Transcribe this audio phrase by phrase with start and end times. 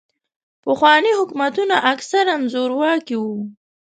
[0.63, 3.35] پخواني حکومتونه اکثراً زورواکي وو.